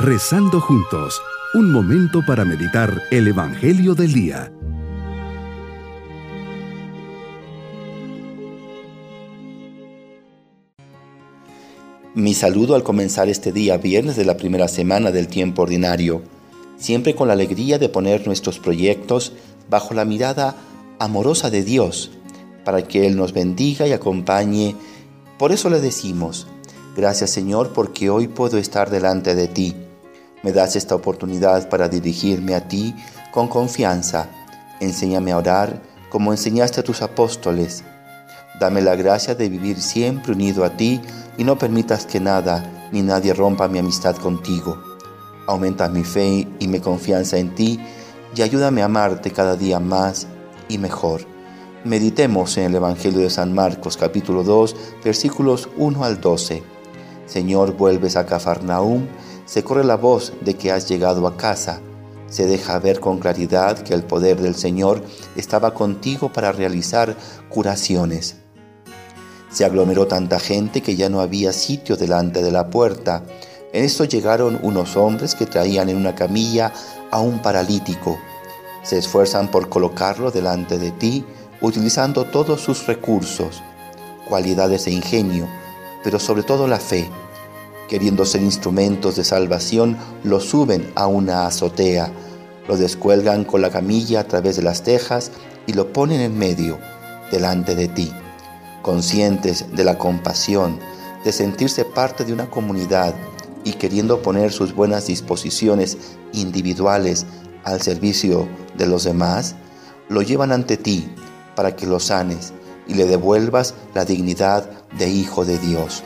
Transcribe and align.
Rezando 0.00 0.60
juntos, 0.60 1.20
un 1.54 1.72
momento 1.72 2.24
para 2.24 2.44
meditar 2.44 3.02
el 3.10 3.26
Evangelio 3.26 3.96
del 3.96 4.12
Día. 4.12 4.52
Mi 12.14 12.32
saludo 12.32 12.76
al 12.76 12.84
comenzar 12.84 13.28
este 13.28 13.50
día 13.50 13.76
viernes 13.78 14.14
de 14.14 14.24
la 14.24 14.36
primera 14.36 14.68
semana 14.68 15.10
del 15.10 15.26
tiempo 15.26 15.62
ordinario, 15.62 16.22
siempre 16.76 17.16
con 17.16 17.26
la 17.26 17.34
alegría 17.34 17.80
de 17.80 17.88
poner 17.88 18.24
nuestros 18.24 18.60
proyectos 18.60 19.32
bajo 19.68 19.94
la 19.94 20.04
mirada 20.04 20.54
amorosa 21.00 21.50
de 21.50 21.64
Dios, 21.64 22.12
para 22.64 22.82
que 22.82 23.04
Él 23.04 23.16
nos 23.16 23.32
bendiga 23.32 23.88
y 23.88 23.90
acompañe. 23.90 24.76
Por 25.40 25.50
eso 25.50 25.68
le 25.68 25.80
decimos, 25.80 26.46
gracias 26.96 27.30
Señor 27.30 27.72
porque 27.72 28.10
hoy 28.10 28.28
puedo 28.28 28.58
estar 28.58 28.90
delante 28.90 29.34
de 29.34 29.48
ti 29.48 29.74
me 30.42 30.52
das 30.52 30.76
esta 30.76 30.94
oportunidad 30.94 31.68
para 31.68 31.88
dirigirme 31.88 32.54
a 32.54 32.68
ti 32.68 32.94
con 33.30 33.48
confianza. 33.48 34.28
Enséñame 34.80 35.32
a 35.32 35.38
orar 35.38 35.82
como 36.10 36.32
enseñaste 36.32 36.80
a 36.80 36.84
tus 36.84 37.02
apóstoles. 37.02 37.84
Dame 38.60 38.80
la 38.80 38.96
gracia 38.96 39.34
de 39.34 39.48
vivir 39.48 39.80
siempre 39.80 40.32
unido 40.32 40.64
a 40.64 40.76
ti 40.76 41.00
y 41.36 41.44
no 41.44 41.58
permitas 41.58 42.06
que 42.06 42.20
nada 42.20 42.88
ni 42.92 43.02
nadie 43.02 43.34
rompa 43.34 43.68
mi 43.68 43.78
amistad 43.78 44.16
contigo. 44.16 44.82
Aumenta 45.46 45.88
mi 45.88 46.04
fe 46.04 46.46
y 46.58 46.68
mi 46.68 46.80
confianza 46.80 47.38
en 47.38 47.54
ti 47.54 47.80
y 48.34 48.42
ayúdame 48.42 48.82
a 48.82 48.86
amarte 48.86 49.30
cada 49.30 49.56
día 49.56 49.80
más 49.80 50.26
y 50.68 50.78
mejor. 50.78 51.22
Meditemos 51.84 52.56
en 52.58 52.64
el 52.64 52.74
Evangelio 52.74 53.20
de 53.20 53.30
San 53.30 53.54
Marcos 53.54 53.96
capítulo 53.96 54.42
2 54.42 54.76
versículos 55.04 55.68
1 55.76 56.04
al 56.04 56.20
12. 56.20 56.62
Señor, 57.26 57.76
vuelves 57.76 58.16
a 58.16 58.26
Cafarnaúm 58.26 59.06
se 59.48 59.64
corre 59.64 59.82
la 59.82 59.96
voz 59.96 60.34
de 60.42 60.54
que 60.54 60.70
has 60.70 60.86
llegado 60.88 61.26
a 61.26 61.36
casa. 61.38 61.80
Se 62.28 62.46
deja 62.46 62.78
ver 62.78 63.00
con 63.00 63.18
claridad 63.18 63.78
que 63.78 63.94
el 63.94 64.02
poder 64.02 64.38
del 64.42 64.54
Señor 64.54 65.02
estaba 65.36 65.72
contigo 65.72 66.30
para 66.30 66.52
realizar 66.52 67.16
curaciones. 67.48 68.36
Se 69.50 69.64
aglomeró 69.64 70.06
tanta 70.06 70.38
gente 70.38 70.82
que 70.82 70.96
ya 70.96 71.08
no 71.08 71.22
había 71.22 71.54
sitio 71.54 71.96
delante 71.96 72.42
de 72.42 72.52
la 72.52 72.68
puerta. 72.68 73.22
En 73.72 73.84
esto 73.84 74.04
llegaron 74.04 74.60
unos 74.62 74.98
hombres 74.98 75.34
que 75.34 75.46
traían 75.46 75.88
en 75.88 75.96
una 75.96 76.14
camilla 76.14 76.74
a 77.10 77.20
un 77.20 77.40
paralítico. 77.40 78.18
Se 78.82 78.98
esfuerzan 78.98 79.50
por 79.50 79.70
colocarlo 79.70 80.30
delante 80.30 80.76
de 80.76 80.90
ti, 80.90 81.24
utilizando 81.62 82.26
todos 82.26 82.60
sus 82.60 82.86
recursos, 82.86 83.62
cualidades 84.28 84.86
e 84.86 84.90
ingenio, 84.90 85.48
pero 86.04 86.18
sobre 86.18 86.42
todo 86.42 86.68
la 86.68 86.78
fe 86.78 87.08
queriendo 87.88 88.24
ser 88.24 88.42
instrumentos 88.42 89.16
de 89.16 89.24
salvación, 89.24 89.96
lo 90.22 90.40
suben 90.40 90.92
a 90.94 91.06
una 91.06 91.46
azotea, 91.46 92.12
lo 92.68 92.76
descuelgan 92.76 93.44
con 93.44 93.62
la 93.62 93.70
camilla 93.70 94.20
a 94.20 94.24
través 94.24 94.56
de 94.56 94.62
las 94.62 94.82
tejas 94.82 95.32
y 95.66 95.72
lo 95.72 95.92
ponen 95.92 96.20
en 96.20 96.38
medio, 96.38 96.78
delante 97.32 97.74
de 97.74 97.88
ti. 97.88 98.12
Conscientes 98.82 99.66
de 99.72 99.84
la 99.84 99.98
compasión, 99.98 100.78
de 101.24 101.32
sentirse 101.32 101.84
parte 101.84 102.24
de 102.24 102.32
una 102.32 102.48
comunidad 102.48 103.14
y 103.64 103.72
queriendo 103.72 104.22
poner 104.22 104.52
sus 104.52 104.74
buenas 104.74 105.06
disposiciones 105.06 105.98
individuales 106.32 107.26
al 107.64 107.82
servicio 107.82 108.48
de 108.76 108.86
los 108.86 109.04
demás, 109.04 109.56
lo 110.08 110.22
llevan 110.22 110.52
ante 110.52 110.76
ti 110.76 111.08
para 111.56 111.74
que 111.74 111.86
lo 111.86 112.00
sanes 112.00 112.52
y 112.86 112.94
le 112.94 113.06
devuelvas 113.06 113.74
la 113.94 114.04
dignidad 114.04 114.70
de 114.96 115.08
Hijo 115.08 115.44
de 115.44 115.58
Dios. 115.58 116.02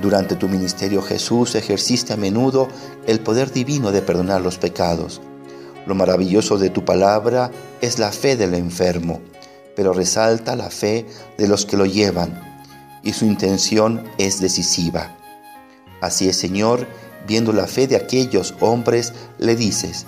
Durante 0.00 0.34
tu 0.34 0.48
ministerio 0.48 1.02
Jesús 1.02 1.54
ejerciste 1.54 2.14
a 2.14 2.16
menudo 2.16 2.68
el 3.06 3.20
poder 3.20 3.52
divino 3.52 3.92
de 3.92 4.00
perdonar 4.00 4.40
los 4.40 4.56
pecados. 4.56 5.20
Lo 5.86 5.94
maravilloso 5.94 6.58
de 6.58 6.70
tu 6.70 6.84
palabra 6.84 7.50
es 7.80 7.98
la 7.98 8.10
fe 8.10 8.36
del 8.36 8.54
enfermo, 8.54 9.20
pero 9.76 9.92
resalta 9.92 10.56
la 10.56 10.70
fe 10.70 11.06
de 11.36 11.48
los 11.48 11.66
que 11.66 11.76
lo 11.76 11.84
llevan 11.84 12.50
y 13.02 13.12
su 13.12 13.24
intención 13.24 14.04
es 14.18 14.40
decisiva. 14.40 15.16
Así 16.00 16.28
es, 16.28 16.36
Señor, 16.36 16.86
viendo 17.26 17.52
la 17.52 17.66
fe 17.66 17.86
de 17.86 17.96
aquellos 17.96 18.54
hombres, 18.60 19.12
le 19.38 19.56
dices, 19.56 20.06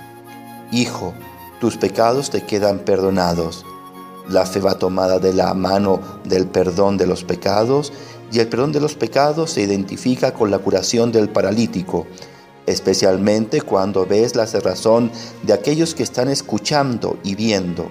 Hijo, 0.71 1.13
tus 1.61 1.77
pecados 1.77 2.31
te 2.31 2.43
quedan 2.45 2.81
perdonados. 2.81 3.65
La 4.29 4.47
fe 4.47 4.61
va 4.61 4.79
tomada 4.79 5.19
de 5.19 5.33
la 5.33 5.53
mano 5.55 6.01
del 6.25 6.47
perdón 6.47 6.97
de 6.97 7.07
los 7.07 7.25
pecados 7.25 7.93
y 8.31 8.39
el 8.39 8.49
perdón 8.49 8.73
de 8.73 8.81
los 8.81 8.95
pecados 8.95 9.51
se 9.51 9.63
identifica 9.63 10.33
con 10.33 10.51
la 10.51 10.59
curación 10.59 11.13
del 11.13 11.29
paralítico, 11.29 12.07
especialmente 12.67 13.61
cuando 13.61 14.07
ves 14.07 14.37
la 14.37 14.47
cerrazón 14.47 15.11
de 15.43 15.53
aquellos 15.53 15.95
que 15.95 16.03
están 16.03 16.29
escuchando 16.29 17.19
y 17.23 17.35
viendo. 17.35 17.91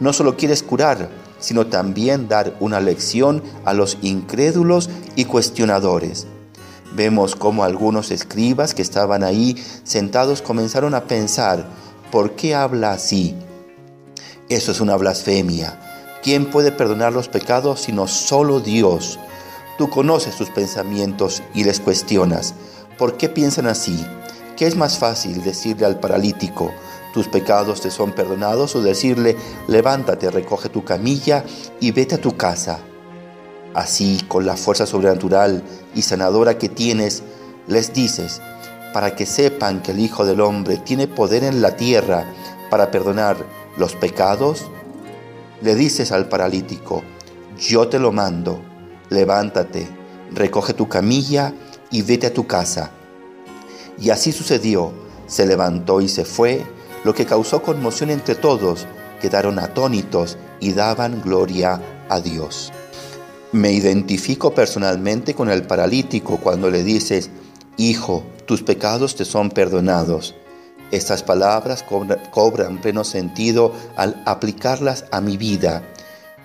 No 0.00 0.12
solo 0.12 0.36
quieres 0.36 0.62
curar, 0.62 1.08
sino 1.38 1.66
también 1.66 2.28
dar 2.28 2.56
una 2.60 2.80
lección 2.80 3.42
a 3.64 3.72
los 3.72 3.98
incrédulos 4.02 4.90
y 5.16 5.24
cuestionadores. 5.24 6.26
Vemos 6.94 7.36
cómo 7.36 7.64
algunos 7.64 8.10
escribas 8.10 8.74
que 8.74 8.82
estaban 8.82 9.22
ahí 9.22 9.56
sentados 9.84 10.42
comenzaron 10.42 10.94
a 10.94 11.04
pensar, 11.04 11.66
¿por 12.10 12.32
qué 12.32 12.54
habla 12.54 12.92
así? 12.92 13.36
Eso 14.48 14.72
es 14.72 14.80
una 14.80 14.96
blasfemia. 14.96 15.78
¿Quién 16.22 16.50
puede 16.50 16.72
perdonar 16.72 17.12
los 17.12 17.28
pecados 17.28 17.82
sino 17.82 18.08
solo 18.08 18.60
Dios? 18.60 19.18
Tú 19.76 19.90
conoces 19.90 20.34
sus 20.34 20.48
pensamientos 20.48 21.42
y 21.52 21.64
les 21.64 21.80
cuestionas. 21.80 22.54
¿Por 22.96 23.18
qué 23.18 23.28
piensan 23.28 23.66
así? 23.66 24.06
¿Qué 24.56 24.66
es 24.66 24.74
más 24.74 24.96
fácil 24.98 25.44
decirle 25.44 25.84
al 25.84 26.00
paralítico, 26.00 26.72
tus 27.12 27.28
pecados 27.28 27.82
te 27.82 27.90
son 27.90 28.12
perdonados 28.12 28.74
o 28.74 28.80
decirle, 28.80 29.36
levántate, 29.66 30.30
recoge 30.30 30.70
tu 30.70 30.82
camilla 30.82 31.44
y 31.78 31.90
vete 31.90 32.14
a 32.14 32.20
tu 32.20 32.34
casa? 32.34 32.78
Así, 33.74 34.24
con 34.28 34.46
la 34.46 34.56
fuerza 34.56 34.86
sobrenatural 34.86 35.62
y 35.94 36.00
sanadora 36.00 36.56
que 36.56 36.70
tienes, 36.70 37.22
les 37.66 37.92
dices, 37.92 38.40
para 38.94 39.14
que 39.14 39.26
sepan 39.26 39.82
que 39.82 39.90
el 39.90 40.00
Hijo 40.00 40.24
del 40.24 40.40
Hombre 40.40 40.78
tiene 40.78 41.06
poder 41.06 41.44
en 41.44 41.60
la 41.60 41.76
tierra 41.76 42.24
para 42.70 42.90
perdonar 42.90 43.36
los 43.78 43.94
pecados, 43.94 44.66
le 45.62 45.74
dices 45.74 46.12
al 46.12 46.28
paralítico, 46.28 47.02
yo 47.58 47.88
te 47.88 47.98
lo 47.98 48.12
mando, 48.12 48.60
levántate, 49.08 49.86
recoge 50.32 50.74
tu 50.74 50.88
camilla 50.88 51.54
y 51.90 52.02
vete 52.02 52.26
a 52.26 52.34
tu 52.34 52.46
casa. 52.46 52.90
Y 53.98 54.10
así 54.10 54.32
sucedió, 54.32 54.92
se 55.26 55.46
levantó 55.46 56.00
y 56.00 56.08
se 56.08 56.24
fue, 56.24 56.62
lo 57.04 57.14
que 57.14 57.26
causó 57.26 57.62
conmoción 57.62 58.10
entre 58.10 58.34
todos, 58.34 58.86
quedaron 59.20 59.58
atónitos 59.58 60.36
y 60.60 60.72
daban 60.72 61.22
gloria 61.22 61.80
a 62.08 62.20
Dios. 62.20 62.72
Me 63.52 63.72
identifico 63.72 64.54
personalmente 64.54 65.34
con 65.34 65.50
el 65.50 65.62
paralítico 65.62 66.38
cuando 66.38 66.70
le 66.70 66.82
dices, 66.82 67.30
Hijo, 67.76 68.24
tus 68.44 68.62
pecados 68.62 69.14
te 69.14 69.24
son 69.24 69.50
perdonados. 69.50 70.34
Estas 70.90 71.22
palabras 71.22 71.84
cobran 72.30 72.80
pleno 72.80 73.04
sentido 73.04 73.72
al 73.96 74.22
aplicarlas 74.24 75.04
a 75.10 75.20
mi 75.20 75.36
vida. 75.36 75.82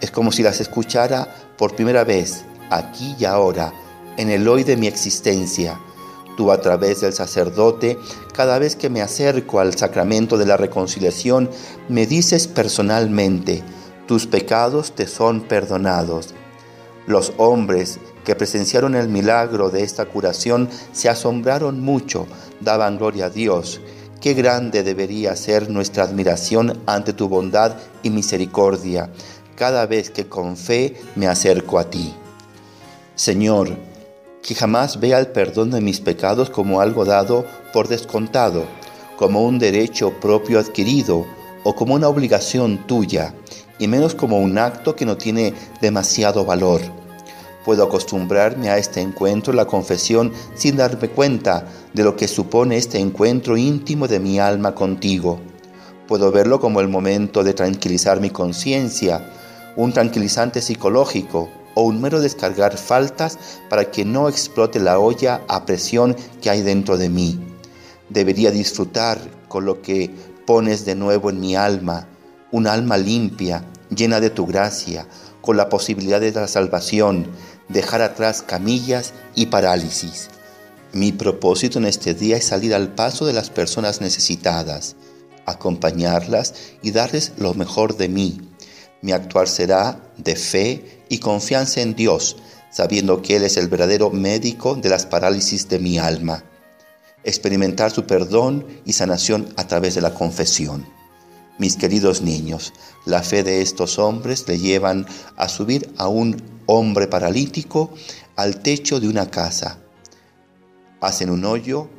Es 0.01 0.11
como 0.11 0.33
si 0.33 0.43
las 0.43 0.59
escuchara 0.59 1.33
por 1.57 1.75
primera 1.75 2.03
vez 2.03 2.43
aquí 2.69 3.15
y 3.17 3.25
ahora, 3.25 3.73
en 4.17 4.29
el 4.29 4.47
hoy 4.47 4.63
de 4.63 4.75
mi 4.75 4.87
existencia. 4.87 5.79
Tú 6.35 6.51
a 6.51 6.59
través 6.59 7.01
del 7.01 7.13
sacerdote, 7.13 7.97
cada 8.33 8.59
vez 8.59 8.75
que 8.75 8.89
me 8.89 9.01
acerco 9.01 9.59
al 9.59 9.77
sacramento 9.77 10.37
de 10.37 10.45
la 10.45 10.57
reconciliación, 10.57 11.49
me 11.87 12.05
dices 12.05 12.47
personalmente, 12.47 13.63
tus 14.07 14.27
pecados 14.27 14.93
te 14.93 15.07
son 15.07 15.41
perdonados. 15.41 16.33
Los 17.05 17.33
hombres 17.37 17.99
que 18.25 18.35
presenciaron 18.35 18.95
el 18.95 19.07
milagro 19.07 19.69
de 19.69 19.83
esta 19.83 20.05
curación 20.05 20.69
se 20.91 21.07
asombraron 21.07 21.81
mucho, 21.81 22.27
daban 22.59 22.97
gloria 22.97 23.25
a 23.25 23.29
Dios. 23.29 23.79
Qué 24.23 24.33
grande 24.33 24.83
debería 24.83 25.35
ser 25.35 25.69
nuestra 25.69 26.05
admiración 26.05 26.79
ante 26.85 27.11
tu 27.11 27.27
bondad 27.27 27.75
y 28.03 28.09
misericordia, 28.09 29.09
cada 29.57 29.85
vez 29.85 30.11
que 30.11 30.29
con 30.29 30.55
fe 30.55 30.95
me 31.17 31.27
acerco 31.27 31.77
a 31.77 31.89
ti. 31.89 32.13
Señor, 33.15 33.75
que 34.41 34.55
jamás 34.55 35.01
vea 35.01 35.19
el 35.19 35.27
perdón 35.27 35.71
de 35.71 35.81
mis 35.81 35.99
pecados 35.99 36.49
como 36.49 36.79
algo 36.79 37.03
dado 37.03 37.45
por 37.73 37.89
descontado, 37.89 38.63
como 39.17 39.43
un 39.43 39.59
derecho 39.59 40.13
propio 40.21 40.57
adquirido 40.57 41.25
o 41.65 41.75
como 41.75 41.93
una 41.93 42.07
obligación 42.07 42.87
tuya, 42.87 43.33
y 43.77 43.89
menos 43.89 44.15
como 44.15 44.39
un 44.39 44.57
acto 44.57 44.95
que 44.95 45.05
no 45.05 45.17
tiene 45.17 45.53
demasiado 45.81 46.45
valor. 46.45 46.79
Puedo 47.65 47.83
acostumbrarme 47.83 48.69
a 48.69 48.77
este 48.77 49.01
encuentro, 49.01 49.53
la 49.53 49.65
confesión, 49.65 50.33
sin 50.55 50.77
darme 50.77 51.09
cuenta 51.09 51.65
de 51.93 52.03
lo 52.03 52.15
que 52.15 52.27
supone 52.27 52.77
este 52.77 52.99
encuentro 52.99 53.55
íntimo 53.57 54.07
de 54.07 54.19
mi 54.19 54.39
alma 54.39 54.75
contigo. 54.75 55.39
Puedo 56.07 56.31
verlo 56.31 56.59
como 56.59 56.81
el 56.81 56.89
momento 56.89 57.43
de 57.43 57.53
tranquilizar 57.53 58.19
mi 58.19 58.29
conciencia, 58.29 59.31
un 59.77 59.93
tranquilizante 59.93 60.61
psicológico, 60.61 61.49
o 61.75 61.83
un 61.83 62.01
mero 62.01 62.21
descargar 62.21 62.77
faltas 62.77 63.37
para 63.69 63.89
que 63.89 64.05
no 64.05 64.29
explote 64.29 64.79
la 64.79 64.99
olla 64.99 65.41
a 65.47 65.65
presión 65.65 66.15
que 66.41 66.49
hay 66.49 66.61
dentro 66.61 66.97
de 66.97 67.09
mí. 67.09 67.39
Debería 68.09 68.51
disfrutar 68.51 69.19
con 69.47 69.65
lo 69.65 69.81
que 69.81 70.11
pones 70.45 70.85
de 70.85 70.95
nuevo 70.95 71.29
en 71.29 71.39
mi 71.39 71.55
alma, 71.55 72.07
un 72.51 72.67
alma 72.67 72.97
limpia, 72.97 73.65
llena 73.89 74.19
de 74.19 74.29
tu 74.29 74.45
gracia, 74.45 75.07
con 75.41 75.57
la 75.57 75.69
posibilidad 75.69 76.21
de 76.21 76.31
la 76.31 76.47
salvación, 76.47 77.27
dejar 77.73 78.01
atrás 78.01 78.41
camillas 78.41 79.13
y 79.35 79.47
parálisis. 79.47 80.29
Mi 80.93 81.11
propósito 81.11 81.79
en 81.79 81.85
este 81.85 82.13
día 82.13 82.37
es 82.37 82.45
salir 82.45 82.73
al 82.73 82.93
paso 82.93 83.25
de 83.25 83.33
las 83.33 83.49
personas 83.49 83.99
necesitadas, 83.99 84.95
acompañarlas 85.45 86.53
y 86.81 86.91
darles 86.91 87.33
lo 87.37 87.53
mejor 87.55 87.97
de 87.97 88.07
mí. 88.07 88.39
Mi 89.01 89.11
actuar 89.11 89.49
será 89.49 89.99
de 90.17 90.35
fe 90.35 91.03
y 91.09 91.17
confianza 91.17 91.81
en 91.81 91.95
Dios, 91.95 92.37
sabiendo 92.71 93.21
que 93.21 93.35
Él 93.35 93.43
es 93.43 93.57
el 93.57 93.67
verdadero 93.67 94.11
médico 94.11 94.75
de 94.75 94.89
las 94.89 95.05
parálisis 95.05 95.67
de 95.67 95.79
mi 95.79 95.97
alma. 95.97 96.43
Experimentar 97.23 97.91
su 97.91 98.05
perdón 98.05 98.65
y 98.85 98.93
sanación 98.93 99.51
a 99.57 99.67
través 99.67 99.95
de 99.95 100.01
la 100.01 100.13
confesión. 100.13 100.85
Mis 101.59 101.77
queridos 101.77 102.21
niños, 102.21 102.73
la 103.05 103.21
fe 103.21 103.43
de 103.43 103.61
estos 103.61 103.99
hombres 103.99 104.47
le 104.47 104.57
llevan 104.57 105.05
a 105.37 105.47
subir 105.47 105.93
a 105.97 106.07
un 106.07 106.41
hombre 106.65 107.07
paralítico 107.07 107.91
al 108.35 108.61
techo 108.61 108.99
de 108.99 109.07
una 109.07 109.29
casa. 109.29 109.77
Hacen 110.99 111.29
un 111.29 111.45
hoyo 111.45 111.89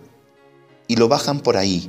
y 0.88 0.96
lo 0.96 1.08
bajan 1.08 1.38
por 1.40 1.56
ahí 1.56 1.88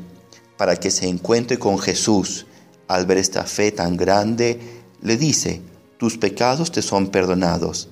para 0.58 0.76
que 0.76 0.92
se 0.92 1.08
encuentre 1.08 1.58
con 1.58 1.80
Jesús. 1.80 2.46
Al 2.88 3.08
ver 3.08 3.18
esta 3.18 3.44
fe 3.46 3.72
tan 3.72 3.98
grande, 3.98 4.60
le 5.02 5.18
dice, 5.18 5.62
tus 5.98 6.20
pecados 6.20 6.72
te 6.72 6.84
son 6.84 7.08
perdonados. 7.08 7.90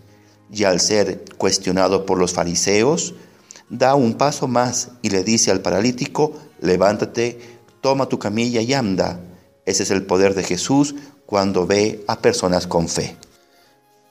Y 0.51 0.65
al 0.65 0.79
ser 0.81 1.25
cuestionado 1.37 2.05
por 2.05 2.19
los 2.19 2.33
fariseos, 2.33 3.15
da 3.69 3.95
un 3.95 4.13
paso 4.13 4.47
más 4.47 4.91
y 5.01 5.09
le 5.09 5.23
dice 5.23 5.49
al 5.49 5.61
paralítico, 5.61 6.33
levántate, 6.61 7.39
toma 7.81 8.07
tu 8.07 8.19
camilla 8.19 8.61
y 8.61 8.73
anda. 8.73 9.19
Ese 9.65 9.83
es 9.83 9.91
el 9.91 10.05
poder 10.05 10.33
de 10.35 10.43
Jesús 10.43 10.95
cuando 11.25 11.65
ve 11.65 12.03
a 12.07 12.19
personas 12.19 12.67
con 12.67 12.89
fe. 12.89 13.15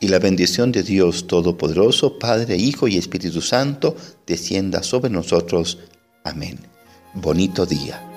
Y 0.00 0.08
la 0.08 0.18
bendición 0.18 0.72
de 0.72 0.82
Dios 0.82 1.26
Todopoderoso, 1.26 2.18
Padre, 2.18 2.56
Hijo 2.56 2.88
y 2.88 2.96
Espíritu 2.96 3.40
Santo, 3.40 3.94
descienda 4.26 4.82
sobre 4.82 5.10
nosotros. 5.10 5.78
Amén. 6.24 6.58
Bonito 7.14 7.66
día. 7.66 8.08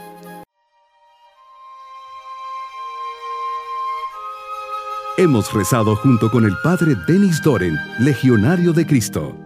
Hemos 5.17 5.53
rezado 5.53 5.95
junto 5.95 6.29
con 6.29 6.43
el 6.43 6.53
Padre 6.61 6.95
Denis 7.07 7.41
Doren, 7.41 7.77
Legionario 7.99 8.73
de 8.73 8.85
Cristo. 8.85 9.44